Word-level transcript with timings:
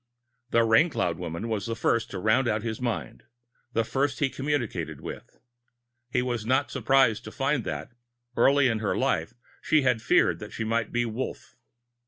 The 0.49 0.63
Raincloud 0.63 1.19
woman 1.19 1.47
was 1.47 1.67
the 1.67 1.75
first 1.75 2.09
to 2.09 2.17
round 2.17 2.47
out 2.47 2.61
in 2.61 2.67
his 2.67 2.81
mind, 2.81 3.21
and 3.21 3.23
the 3.73 3.83
first 3.83 4.17
he 4.17 4.31
communicated 4.31 4.99
with. 4.99 5.37
He 6.09 6.23
was 6.23 6.43
not 6.43 6.71
surprised 6.71 7.23
to 7.25 7.31
find 7.31 7.63
that, 7.65 7.91
early 8.35 8.67
in 8.67 8.79
her 8.79 8.97
life, 8.97 9.35
she 9.61 9.83
had 9.83 10.01
feared 10.01 10.39
that 10.39 10.53
she 10.53 10.63
might 10.63 10.91
be 10.91 11.05
Wolf. 11.05 11.53